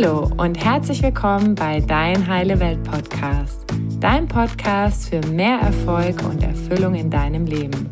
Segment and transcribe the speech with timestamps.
[0.00, 3.64] Hallo und herzlich willkommen bei Dein Heile Welt Podcast,
[3.98, 7.90] dein Podcast für mehr Erfolg und Erfüllung in deinem Leben.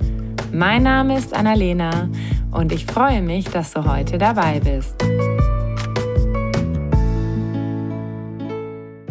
[0.52, 2.08] Mein Name ist Annalena
[2.52, 4.94] und ich freue mich, dass du heute dabei bist.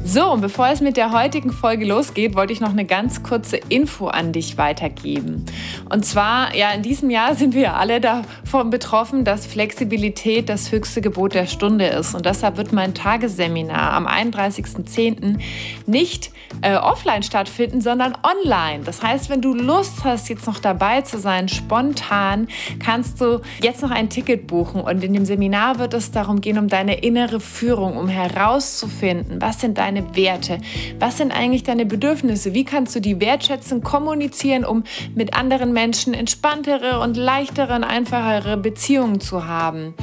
[0.05, 3.57] So, und bevor es mit der heutigen Folge losgeht, wollte ich noch eine ganz kurze
[3.68, 5.43] Info an dich weitergeben.
[5.89, 11.02] Und zwar, ja, in diesem Jahr sind wir alle davon betroffen, dass Flexibilität das höchste
[11.02, 12.15] Gebot der Stunde ist.
[12.15, 15.40] Und deshalb wird mein Tagesseminar am 31.10.
[15.85, 16.31] nicht
[16.62, 18.84] äh, offline stattfinden, sondern online.
[18.84, 22.48] Das heißt, wenn du Lust hast, jetzt noch dabei zu sein, spontan,
[22.84, 24.81] kannst du jetzt noch ein Ticket buchen.
[24.81, 29.59] Und in dem Seminar wird es darum gehen, um deine innere Führung, um herauszufinden, was
[29.59, 30.57] sind deine Werte?
[30.99, 32.55] Was sind eigentlich deine Bedürfnisse?
[32.55, 38.57] Wie kannst du die wertschätzen, kommunizieren, um mit anderen Menschen entspanntere und leichtere und einfachere
[38.57, 39.93] Beziehungen zu haben?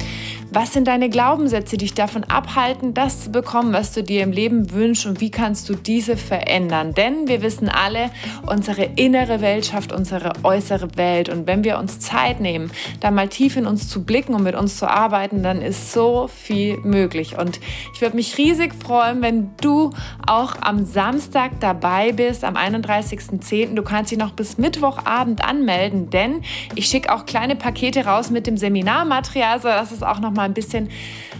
[0.55, 4.31] Was sind deine Glaubenssätze, die dich davon abhalten, das zu bekommen, was du dir im
[4.31, 6.93] Leben wünschst und wie kannst du diese verändern?
[6.93, 8.11] Denn wir wissen alle,
[8.45, 12.69] unsere innere Welt schafft unsere äußere Welt und wenn wir uns Zeit nehmen,
[12.99, 16.27] da mal tief in uns zu blicken und mit uns zu arbeiten, dann ist so
[16.27, 17.59] viel möglich und
[17.95, 19.89] ich würde mich riesig freuen, wenn du
[20.27, 23.73] auch am Samstag dabei bist, am 31.10.
[23.73, 26.43] Du kannst dich noch bis Mittwochabend anmelden, denn
[26.75, 30.53] ich schicke auch kleine Pakete raus mit dem Seminarmaterial, sodass es auch noch mal ein
[30.53, 30.89] bisschen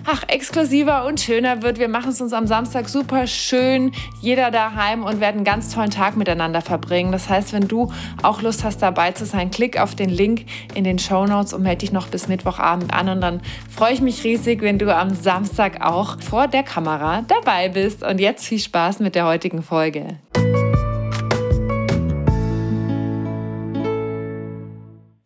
[0.06, 1.78] ach, exklusiver und schöner wird.
[1.78, 5.92] Wir machen es uns am Samstag super schön, jeder daheim und werden einen ganz tollen
[5.92, 7.12] Tag miteinander verbringen.
[7.12, 10.84] Das heißt, wenn du auch Lust hast, dabei zu sein, klick auf den Link in
[10.84, 13.09] den Show Notes und melde dich noch bis Mittwochabend an.
[13.09, 17.70] Und dann freue ich mich riesig, wenn du am Samstag auch vor der Kamera dabei
[17.70, 18.04] bist.
[18.04, 20.18] Und jetzt viel Spaß mit der heutigen Folge.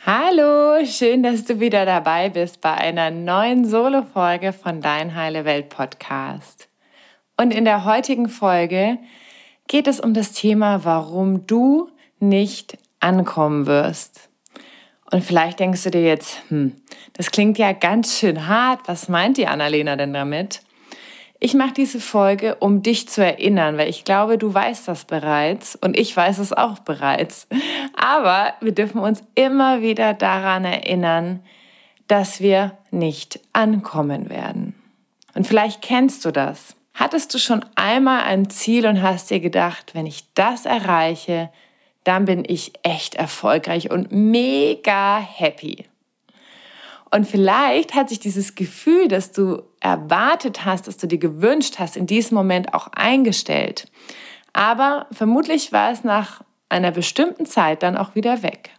[0.09, 5.67] Hallo, schön, dass du wieder dabei bist bei einer neuen Solo-Folge von Dein Heile Welt
[5.67, 6.69] Podcast.
[7.35, 8.99] Und in der heutigen Folge
[9.67, 11.89] geht es um das Thema, warum du
[12.21, 14.29] nicht ankommen wirst.
[15.11, 16.77] Und vielleicht denkst du dir jetzt, hm,
[17.11, 18.87] das klingt ja ganz schön hart.
[18.87, 20.61] Was meint die Annalena denn damit?
[21.39, 25.75] Ich mache diese Folge, um dich zu erinnern, weil ich glaube, du weißt das bereits
[25.75, 27.47] und ich weiß es auch bereits.
[27.95, 31.43] Aber wir dürfen uns immer wieder daran erinnern,
[32.07, 34.73] dass wir nicht ankommen werden.
[35.35, 36.75] Und vielleicht kennst du das.
[36.95, 41.51] Hattest du schon einmal ein Ziel und hast dir gedacht, wenn ich das erreiche,
[42.03, 45.85] dann bin ich echt erfolgreich und mega happy.
[47.11, 51.95] Und vielleicht hat sich dieses Gefühl, das du erwartet hast, das du dir gewünscht hast,
[51.95, 53.89] in diesem Moment auch eingestellt.
[54.53, 58.71] Aber vermutlich war es nach einer bestimmten Zeit dann auch wieder weg.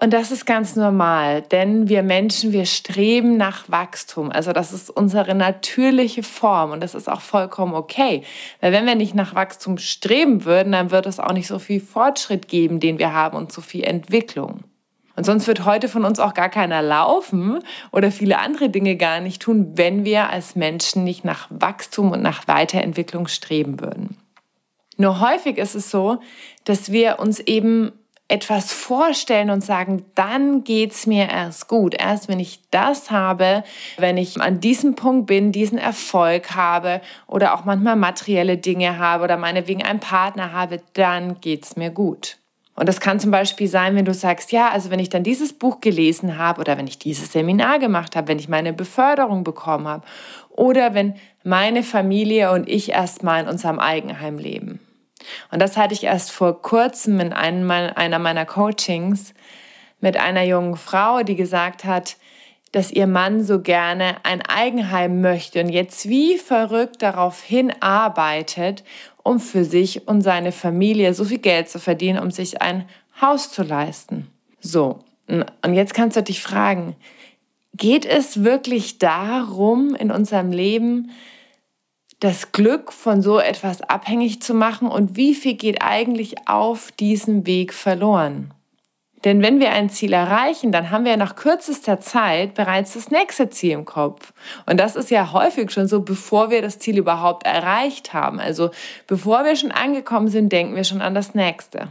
[0.00, 4.32] Und das ist ganz normal, denn wir Menschen, wir streben nach Wachstum.
[4.32, 8.24] Also das ist unsere natürliche Form und das ist auch vollkommen okay.
[8.60, 11.80] Weil wenn wir nicht nach Wachstum streben würden, dann wird es auch nicht so viel
[11.80, 14.64] Fortschritt geben, den wir haben und so viel Entwicklung.
[15.16, 17.60] Und sonst wird heute von uns auch gar keiner laufen
[17.92, 22.22] oder viele andere Dinge gar nicht tun, wenn wir als Menschen nicht nach Wachstum und
[22.22, 24.16] nach Weiterentwicklung streben würden.
[24.96, 26.18] Nur häufig ist es so,
[26.64, 27.92] dass wir uns eben
[28.26, 31.94] etwas vorstellen und sagen, dann geht's mir erst gut.
[31.94, 33.64] Erst wenn ich das habe,
[33.98, 39.24] wenn ich an diesem Punkt bin, diesen Erfolg habe oder auch manchmal materielle Dinge habe
[39.24, 42.38] oder meinetwegen einen Partner habe, dann geht's mir gut.
[42.76, 45.52] Und das kann zum Beispiel sein, wenn du sagst, ja, also wenn ich dann dieses
[45.52, 49.86] Buch gelesen habe oder wenn ich dieses Seminar gemacht habe, wenn ich meine Beförderung bekommen
[49.86, 50.04] habe
[50.50, 51.14] oder wenn
[51.44, 54.80] meine Familie und ich erstmal in unserem Eigenheim leben.
[55.50, 59.34] Und das hatte ich erst vor kurzem in einem, einer meiner Coachings
[60.00, 62.16] mit einer jungen Frau, die gesagt hat,
[62.72, 68.82] dass ihr Mann so gerne ein Eigenheim möchte und jetzt wie verrückt darauf hinarbeitet,
[69.24, 72.88] um für sich und seine Familie so viel Geld zu verdienen, um sich ein
[73.20, 74.28] Haus zu leisten.
[74.60, 76.94] So, und jetzt kannst du dich fragen,
[77.76, 81.10] geht es wirklich darum, in unserem Leben
[82.20, 87.46] das Glück von so etwas abhängig zu machen und wie viel geht eigentlich auf diesem
[87.46, 88.52] Weg verloren?
[89.24, 93.48] Denn wenn wir ein Ziel erreichen, dann haben wir nach kürzester Zeit bereits das nächste
[93.48, 94.34] Ziel im Kopf.
[94.66, 98.38] Und das ist ja häufig schon so, bevor wir das Ziel überhaupt erreicht haben.
[98.38, 98.70] Also
[99.06, 101.88] bevor wir schon angekommen sind, denken wir schon an das nächste.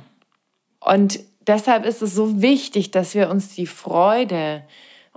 [0.80, 4.64] Und deshalb ist es so wichtig, dass wir uns die Freude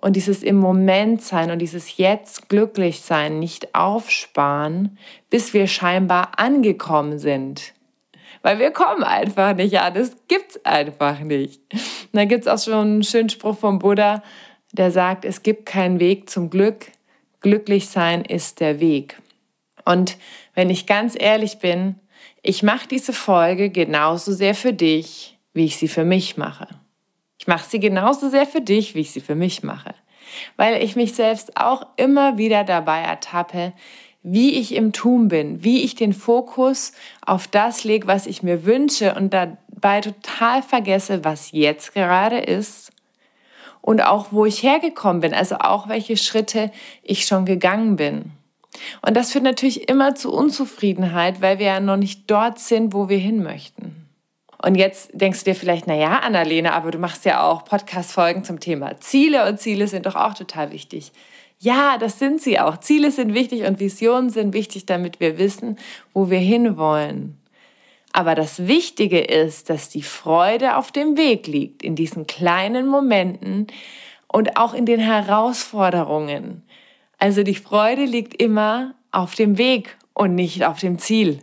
[0.00, 4.98] und dieses im Moment sein und dieses jetzt glücklich sein nicht aufsparen,
[5.28, 7.74] bis wir scheinbar angekommen sind.
[8.46, 9.94] Weil wir kommen einfach nicht an.
[9.94, 11.60] Das gibt's einfach nicht.
[11.72, 14.22] Und da gibt's auch schon einen schönen Spruch vom Buddha,
[14.70, 16.93] der sagt, es gibt keinen Weg zum Glück.
[17.40, 19.20] Glücklich sein ist der Weg.
[19.84, 20.16] Und
[20.54, 21.96] wenn ich ganz ehrlich bin,
[22.40, 26.69] ich mache diese Folge genauso sehr für dich, wie ich sie für mich mache.
[27.40, 29.92] Ich mache sie genauso sehr für dich, wie ich sie für mich mache.
[30.56, 33.72] Weil ich mich selbst auch immer wieder dabei ertappe,
[34.28, 36.90] wie ich im Tun bin, wie ich den Fokus
[37.25, 42.90] auf das lege, was ich mir wünsche und dabei total vergesse, was jetzt gerade ist
[43.82, 46.73] und auch wo ich hergekommen bin, also auch welche Schritte
[47.05, 48.32] ich schon gegangen bin.
[49.00, 53.08] Und das führt natürlich immer zu Unzufriedenheit, weil wir ja noch nicht dort sind, wo
[53.08, 54.08] wir hin möchten.
[54.61, 58.43] Und jetzt denkst du dir vielleicht, na ja, Annalena, aber du machst ja auch Podcast-Folgen
[58.43, 61.12] zum Thema Ziele und Ziele sind doch auch total wichtig.
[61.58, 62.79] Ja, das sind sie auch.
[62.79, 65.79] Ziele sind wichtig und Visionen sind wichtig, damit wir wissen,
[66.12, 67.38] wo wir hinwollen.
[68.12, 73.67] Aber das Wichtige ist, dass die Freude auf dem Weg liegt, in diesen kleinen Momenten
[74.26, 76.62] und auch in den Herausforderungen.
[77.19, 81.41] Also die Freude liegt immer auf dem Weg und nicht auf dem Ziel.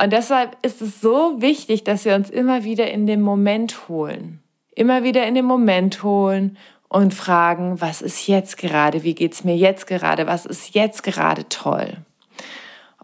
[0.00, 4.40] Und deshalb ist es so wichtig, dass wir uns immer wieder in den Moment holen.
[4.74, 6.56] Immer wieder in den Moment holen
[6.88, 11.48] und fragen, was ist jetzt gerade, wie geht's mir jetzt gerade, was ist jetzt gerade
[11.48, 11.98] toll.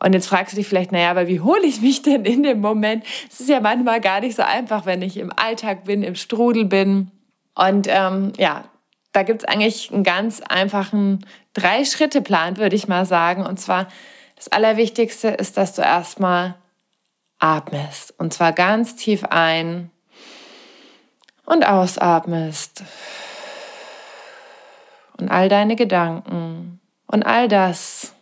[0.00, 2.60] Und jetzt fragst du dich vielleicht, naja, aber wie hole ich mich denn in dem
[2.60, 3.04] Moment?
[3.30, 6.64] Es ist ja manchmal gar nicht so einfach, wenn ich im Alltag bin, im Strudel
[6.64, 7.10] bin.
[7.54, 8.64] Und ähm, ja,
[9.12, 13.46] da gibt's eigentlich einen ganz einfachen Drei-Schritte-Plan, würde ich mal sagen.
[13.46, 13.88] Und zwar,
[14.36, 16.56] das Allerwichtigste ist, dass du erstmal
[17.38, 18.14] atmest.
[18.18, 19.90] Und zwar ganz tief ein
[21.46, 22.82] und ausatmest
[25.24, 28.12] und all deine Gedanken und all das,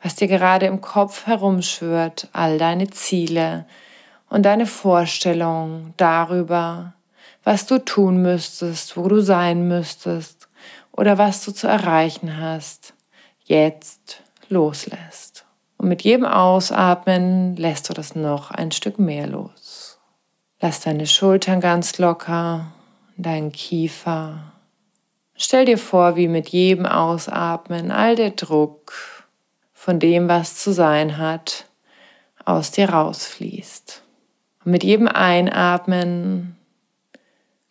[0.00, 3.66] was dir gerade im Kopf herumschwört, all deine Ziele
[4.28, 6.94] und deine Vorstellungen darüber,
[7.42, 10.48] was du tun müsstest, wo du sein müsstest
[10.92, 12.94] oder was du zu erreichen hast,
[13.42, 15.46] jetzt loslässt.
[15.78, 19.98] Und mit jedem Ausatmen lässt du das noch ein Stück mehr los.
[20.60, 22.66] Lass deine Schultern ganz locker,
[23.16, 24.52] deinen Kiefer
[25.36, 28.92] Stell dir vor, wie mit jedem Ausatmen all der Druck
[29.74, 31.66] von dem, was zu sein hat,
[32.44, 34.02] aus dir rausfließt.
[34.64, 36.56] Und mit jedem Einatmen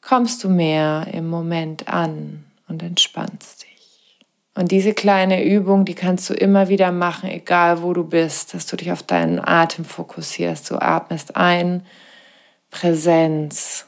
[0.02, 4.20] kommst du mehr im Moment an und entspannst dich.
[4.54, 8.68] Und diese kleine Übung, die kannst du immer wieder machen, egal wo du bist, dass
[8.68, 10.70] du dich auf deinen Atem fokussierst.
[10.70, 11.86] Du atmest ein,
[12.70, 13.86] Präsenz,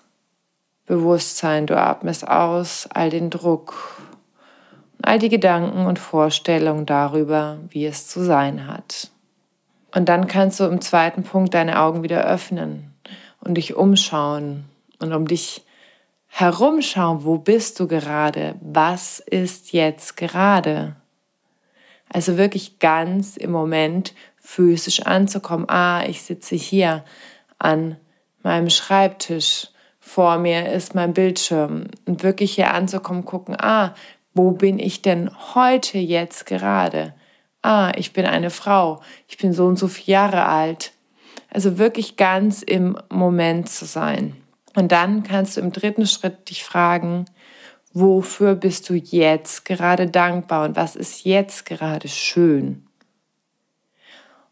[0.88, 4.02] Bewusstsein, du atmest aus all den Druck,
[5.02, 9.12] all die Gedanken und Vorstellungen darüber, wie es zu sein hat.
[9.94, 12.94] Und dann kannst du im zweiten Punkt deine Augen wieder öffnen
[13.42, 14.64] und dich umschauen
[15.00, 15.66] und um dich
[16.28, 20.96] herumschauen, wo bist du gerade, was ist jetzt gerade.
[22.10, 25.70] Also wirklich ganz im Moment physisch anzukommen.
[25.70, 27.04] Ah, ich sitze hier
[27.60, 27.98] an
[28.44, 29.68] meinem Schreibtisch
[30.08, 33.94] vor mir ist mein Bildschirm und wirklich hier anzukommen, gucken, ah,
[34.34, 37.14] wo bin ich denn heute jetzt gerade?
[37.62, 40.94] Ah, ich bin eine Frau, ich bin so und so viele Jahre alt.
[41.52, 44.38] Also wirklich ganz im Moment zu sein.
[44.76, 47.26] Und dann kannst du im dritten Schritt dich fragen,
[47.92, 52.88] wofür bist du jetzt gerade dankbar und was ist jetzt gerade schön?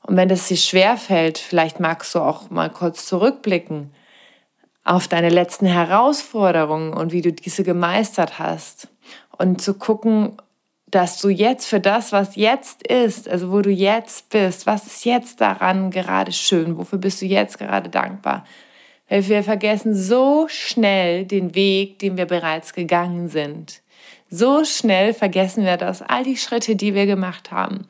[0.02, 3.92] Und wenn es dir schwer fällt, vielleicht magst du auch mal kurz zurückblicken
[4.86, 8.88] auf deine letzten Herausforderungen und wie du diese gemeistert hast.
[9.38, 10.38] Und zu gucken,
[10.86, 15.04] dass du jetzt für das, was jetzt ist, also wo du jetzt bist, was ist
[15.04, 18.46] jetzt daran gerade schön, wofür bist du jetzt gerade dankbar.
[19.10, 23.82] Weil wir vergessen so schnell den Weg, den wir bereits gegangen sind.
[24.30, 27.88] So schnell vergessen wir das, all die Schritte, die wir gemacht haben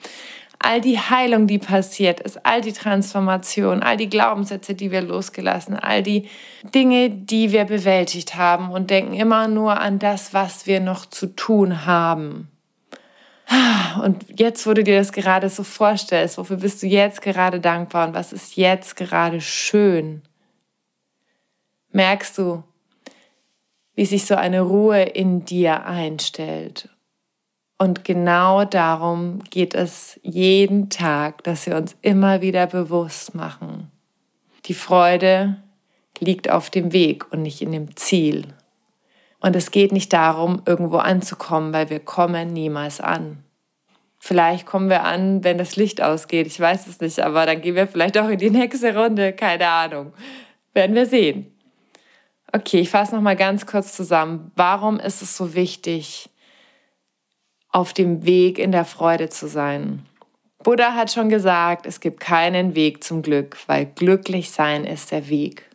[0.65, 5.75] all die Heilung, die passiert ist, all die Transformation, all die Glaubenssätze, die wir losgelassen,
[5.75, 6.27] all die
[6.73, 11.27] Dinge, die wir bewältigt haben und denken immer nur an das, was wir noch zu
[11.27, 12.49] tun haben.
[14.03, 18.07] Und jetzt, wo du dir das gerade so vorstellst, wofür bist du jetzt gerade dankbar
[18.07, 20.23] und was ist jetzt gerade schön?
[21.91, 22.63] Merkst du,
[23.93, 26.89] wie sich so eine Ruhe in dir einstellt
[27.77, 33.91] und genau darum geht es jeden Tag, dass wir uns immer wieder bewusst machen.
[34.65, 35.57] Die Freude
[36.19, 38.47] liegt auf dem Weg und nicht in dem Ziel.
[39.41, 43.43] Und es geht nicht darum, irgendwo anzukommen, weil wir kommen niemals an.
[44.17, 46.47] Vielleicht kommen wir an, wenn das Licht ausgeht.
[46.47, 49.33] Ich weiß es nicht, aber dann gehen wir vielleicht auch in die nächste Runde.
[49.33, 50.13] Keine Ahnung.
[50.73, 51.51] Werden wir sehen.
[52.51, 54.51] Okay, ich fasse noch mal ganz kurz zusammen.
[54.55, 56.29] Warum ist es so wichtig,
[57.75, 60.05] auf dem Weg in der Freude zu sein.
[60.63, 65.27] Buddha hat schon gesagt, es gibt keinen Weg zum Glück, weil glücklich sein ist der
[65.27, 65.69] Weg.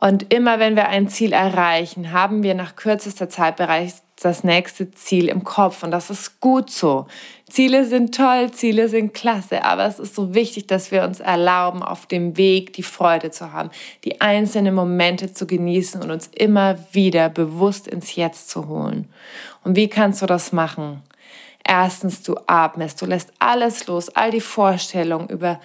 [0.00, 4.90] Und immer wenn wir ein Ziel erreichen, haben wir nach kürzester Zeit bereits das nächste
[4.90, 5.82] Ziel im Kopf.
[5.82, 7.06] Und das ist gut so.
[7.48, 11.82] Ziele sind toll, Ziele sind klasse, aber es ist so wichtig, dass wir uns erlauben,
[11.82, 13.70] auf dem Weg die Freude zu haben,
[14.04, 19.06] die einzelnen Momente zu genießen und uns immer wieder bewusst ins Jetzt zu holen.
[19.64, 21.02] Und wie kannst du das machen?
[21.62, 25.60] Erstens, du atmest, du lässt alles los, all die Vorstellungen über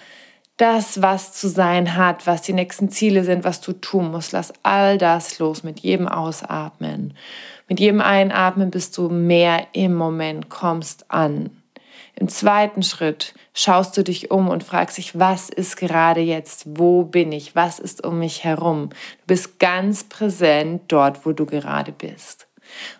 [0.58, 4.32] das, was zu sein hat, was die nächsten Ziele sind, was du tun musst.
[4.32, 7.14] Lass all das los mit jedem Ausatmen.
[7.68, 11.50] Mit jedem Einatmen bist du mehr im Moment, kommst an.
[12.16, 16.64] Im zweiten Schritt schaust du dich um und fragst dich, was ist gerade jetzt?
[16.66, 17.54] Wo bin ich?
[17.54, 18.88] Was ist um mich herum?
[18.88, 22.48] Du bist ganz präsent dort, wo du gerade bist.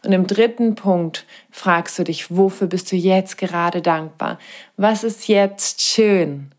[0.04, 4.38] Und im dritten Punkt fragst du dich, wofür bist du jetzt gerade dankbar?
[4.76, 6.52] Was ist jetzt schön?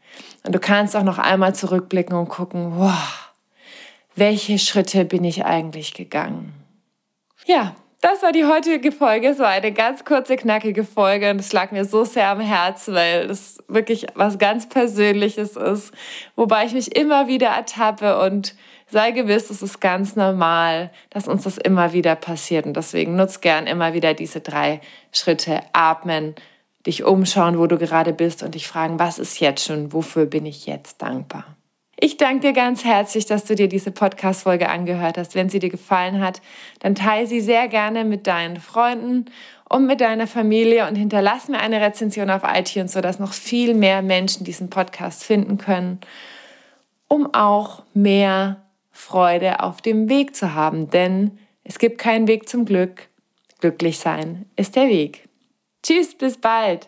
[0.44, 3.30] Und du kannst auch noch einmal zurückblicken und gucken, wow,
[4.16, 6.54] welche Schritte bin ich eigentlich gegangen?
[7.46, 9.28] Ja, das war die heutige Folge.
[9.28, 12.94] Es war eine ganz kurze, knackige Folge und es lag mir so sehr am Herzen,
[12.94, 15.94] weil es wirklich was ganz Persönliches ist,
[16.36, 18.56] wobei ich mich immer wieder ertappe und
[18.90, 23.42] sei gewiss, es ist ganz normal, dass uns das immer wieder passiert und deswegen nutz
[23.42, 24.80] gern immer wieder diese drei
[25.12, 25.62] Schritte.
[25.74, 26.36] Atmen,
[26.88, 30.46] dich umschauen, wo du gerade bist und dich fragen, was ist jetzt schon, wofür bin
[30.46, 31.59] ich jetzt dankbar.
[32.02, 35.36] Ich danke dir ganz herzlich, dass du dir diese Podcast-Folge angehört hast.
[35.36, 36.42] Wenn sie dir gefallen hat,
[36.80, 39.26] dann teile sie sehr gerne mit deinen Freunden
[39.68, 44.02] und mit deiner Familie und hinterlass mir eine Rezension auf iTunes, sodass noch viel mehr
[44.02, 46.00] Menschen diesen Podcast finden können,
[47.10, 50.90] um auch mehr Freude auf dem Weg zu haben.
[50.90, 53.10] Denn es gibt keinen Weg zum Glück.
[53.60, 55.28] Glücklich sein ist der Weg.
[55.84, 56.88] Tschüss, bis bald.